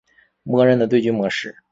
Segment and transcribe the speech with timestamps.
[0.41, 1.57] 默认的对局模式。